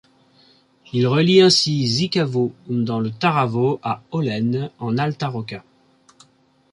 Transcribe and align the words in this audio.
Il 0.93 1.05
relie 1.05 1.41
ainsi 1.43 1.85
Zicavo 1.85 2.53
dans 2.67 2.99
le 2.99 3.11
Taravo 3.11 3.79
à 3.83 4.01
Aullène 4.11 4.71
en 4.79 4.97
Alta 4.97 5.27
Rocca. 5.27 5.63